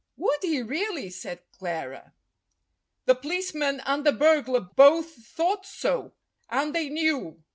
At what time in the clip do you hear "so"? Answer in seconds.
5.63-6.13